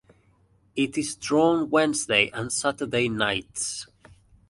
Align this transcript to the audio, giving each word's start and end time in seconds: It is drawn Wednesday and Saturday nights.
It 0.75 0.97
is 0.97 1.15
drawn 1.15 1.69
Wednesday 1.69 2.31
and 2.33 2.51
Saturday 2.51 3.07
nights. 3.07 3.85